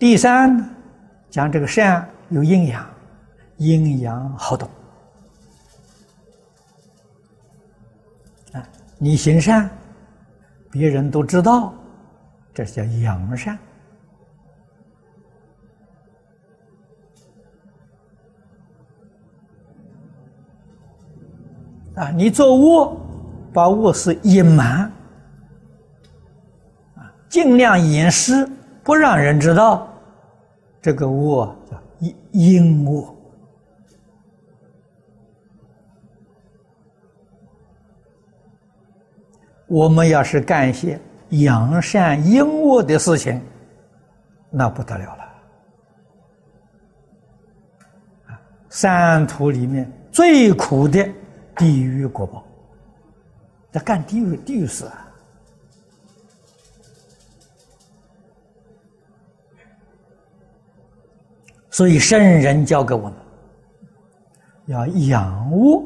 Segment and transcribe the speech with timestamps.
[0.00, 0.66] 第三，
[1.28, 2.90] 讲这个善有阴阳，
[3.58, 4.66] 阴阳好懂。
[8.54, 8.66] 啊，
[8.96, 9.68] 你行善，
[10.70, 11.74] 别人都知道，
[12.54, 13.58] 这叫阳善。
[21.96, 22.96] 啊，你做恶，
[23.52, 24.90] 把恶事隐瞒，
[26.94, 28.48] 啊，尽量掩饰，
[28.82, 29.86] 不让人知道，
[30.80, 33.16] 这个恶叫阴阴恶。
[39.66, 43.40] 我们要是干一些扬善阴恶的事情，
[44.50, 45.22] 那不得了了。
[48.26, 51.08] 啊，三途里面最苦的。
[51.56, 52.42] 地狱果报，
[53.70, 55.09] 在干地狱地狱事啊！
[61.80, 63.14] 所以圣人教给我们，
[64.66, 65.82] 要养恶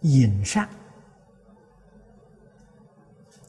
[0.00, 0.68] 引善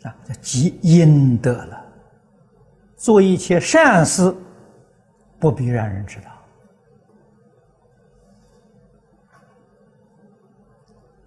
[0.04, 1.84] 啊，积阴德了。
[2.98, 4.32] 做一切善事，
[5.40, 6.30] 不必让人知道。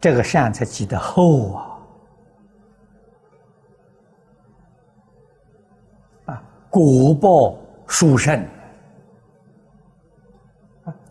[0.00, 1.78] 这个善才积得厚啊！
[6.26, 8.40] 啊，果报殊胜。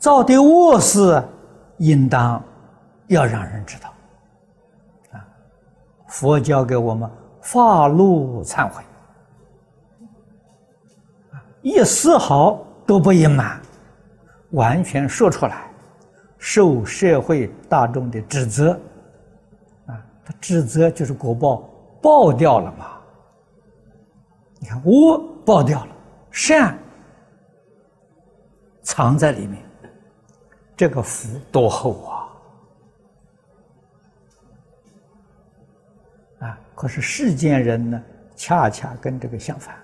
[0.01, 1.23] 造的恶事，
[1.77, 2.43] 应当
[3.05, 3.93] 要让人知道。
[5.11, 5.23] 啊，
[6.07, 7.07] 佛教给我们
[7.39, 8.83] 发露忏悔，
[11.61, 13.61] 一丝毫都不隐瞒，
[14.53, 15.67] 完全说出来。
[16.39, 18.71] 受社会大众的指责，
[19.85, 21.57] 啊，他指责就是果报
[22.01, 22.87] 爆掉了嘛？
[24.57, 25.95] 你看恶爆掉了，
[26.31, 26.75] 善
[28.81, 29.61] 藏在里面，
[30.81, 32.27] 这个福多厚啊！
[36.39, 38.03] 啊，可是世间人呢，
[38.35, 39.75] 恰恰跟这个相反。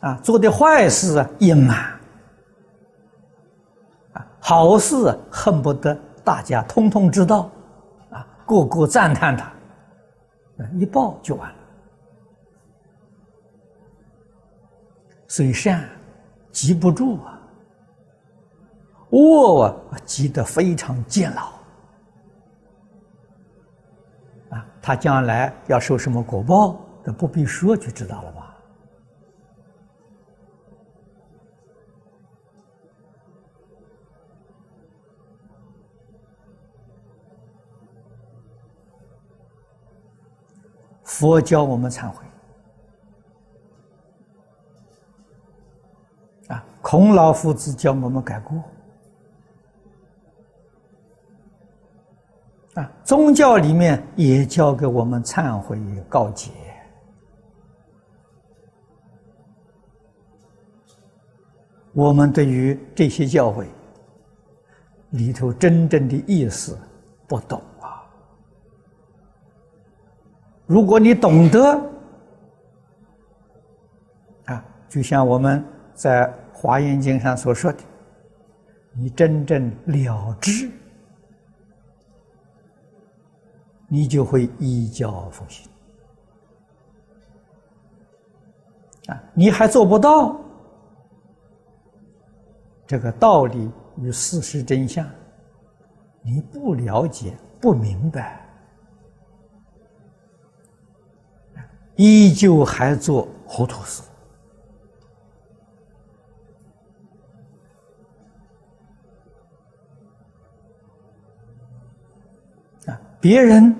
[0.00, 1.76] 啊，做的坏事啊，隐瞒；
[4.14, 4.96] 啊，好事
[5.30, 5.94] 恨不得
[6.24, 7.50] 大家通通知道，
[8.08, 11.55] 啊，个个赞叹他，啊一报就完了。
[15.36, 15.86] 嘴善
[16.50, 17.38] 急不住啊，
[19.10, 21.52] 恶啊积得非常煎熬，
[24.48, 28.56] 啊，他将来要受什么果报，都不必说就知道了吧。
[41.04, 42.25] 佛教我们忏悔
[46.88, 48.62] 孔老夫子教我们改过
[52.80, 52.88] 啊！
[53.02, 55.76] 宗教里面也教给我们忏悔
[56.08, 56.52] 告解。
[61.92, 63.66] 我们对于这些教诲
[65.10, 66.78] 里头真正的意思
[67.26, 68.06] 不懂啊。
[70.66, 71.82] 如果你懂得，
[74.44, 76.28] 啊，就像我们在
[76.58, 77.78] 《华严经》上所说的，
[78.94, 80.70] 你真正了知，
[83.88, 85.70] 你就会依教奉行。
[89.08, 90.40] 啊，你还做不到，
[92.86, 95.06] 这个道理与事实真相，
[96.22, 98.40] 你不了解、不明白。
[101.96, 104.02] 依旧还做糊涂事
[113.26, 113.74] 别人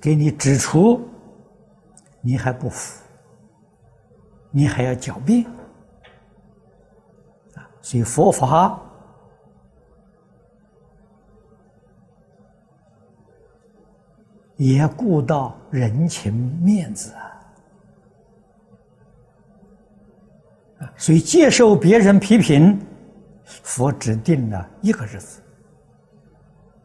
[0.00, 1.06] 给你指出，
[2.22, 3.02] 你还不服，
[4.50, 5.44] 你还要狡辩
[7.54, 7.68] 啊！
[7.82, 8.80] 所以佛法。
[14.56, 16.32] 也顾到人情
[16.62, 17.20] 面子啊！
[20.96, 22.80] 所以接受别人批评，
[23.44, 25.42] 佛指定了一个日子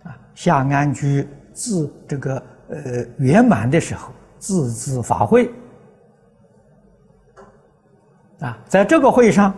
[0.03, 5.51] 啊，下安居自这个呃圆满的时候，自自法会
[8.39, 9.55] 啊，在这个会上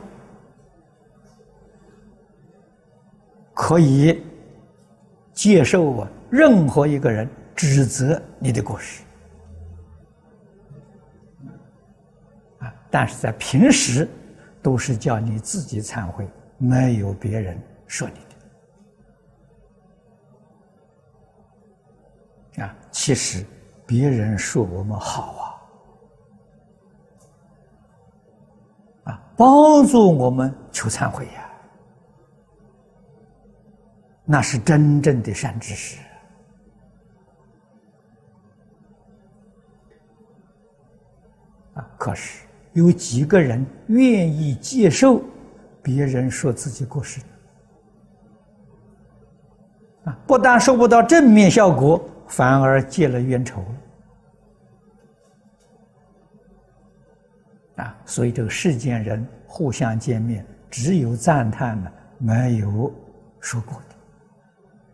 [3.53, 4.23] 可以
[5.31, 7.29] 接受任何一个人。
[7.55, 9.03] 指责你的过失
[12.57, 14.09] 啊但是在平时
[14.59, 17.55] 都是叫你自己忏悔，没有别人
[17.85, 18.32] 说你的。
[22.59, 23.45] 啊，其实
[23.85, 25.59] 别人说我们好
[29.05, 31.50] 啊，啊，帮助我们求忏悔呀，
[34.23, 36.00] 那是真正的善知识。
[41.73, 45.19] 啊，可是有几个人愿意接受
[45.81, 47.19] 别人说自己过失？
[50.05, 53.63] 啊，不但收不到正面效果，反而结了冤仇。
[57.75, 62.93] 啊，所以这个世间人互相见面，只有赞叹呢，没有
[63.39, 63.95] 说过的。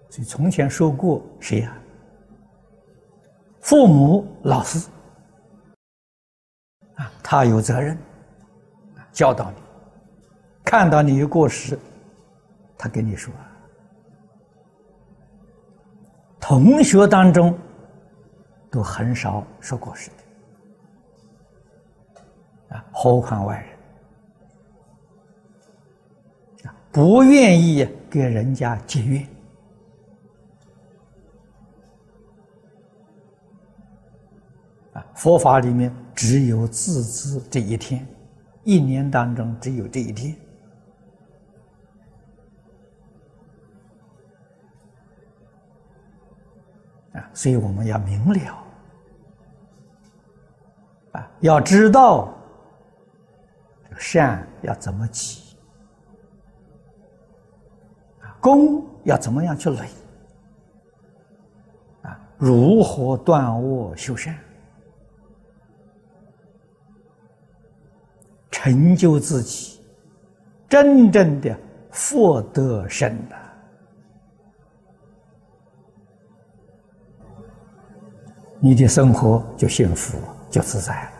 [0.09, 1.77] 所以从前说过谁呀？
[3.59, 4.89] 父母、老师。
[6.95, 7.97] 啊，他有责任
[9.11, 9.57] 教导你，
[10.63, 11.77] 看到你有过失，
[12.77, 13.33] 他跟你说。
[16.49, 17.55] 同学当中
[18.71, 20.09] 都很少说过失
[22.17, 23.77] 的，啊，何况外人，
[26.63, 29.27] 啊，不愿意给人家结怨。
[34.93, 35.93] 啊，佛法里面。
[36.15, 38.05] 只有自知这一天，
[38.65, 40.35] 一年当中只有这一天
[47.33, 48.65] 所以我们要明了
[51.13, 52.33] 啊，要知道
[53.83, 55.57] 这个善要怎么起，
[58.39, 59.87] 功要怎么样去累
[62.03, 64.37] 啊，如何断恶修善。
[68.51, 69.79] 成就自己，
[70.67, 71.57] 真正的
[71.91, 73.35] 福德深的，
[78.61, 80.17] 你的生活就幸福，
[80.51, 81.18] 就自在了。